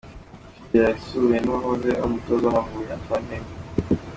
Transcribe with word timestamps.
Sugira 0.55 0.85
yasuwe 0.91 1.35
n’uwahoze 1.39 1.87
ari 1.93 2.05
umutoza 2.09 2.43
w’Amavubi 2.47 2.91
Antoine 2.97 3.35
Hey. 3.37 3.45